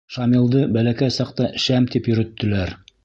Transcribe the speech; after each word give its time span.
Шамилды 0.13 0.61
бәләкәй 0.77 1.15
саҡта 1.17 1.49
«Шәм» 1.67 1.87
тип 1.97 2.11
йөрөттөләр. 2.13 2.75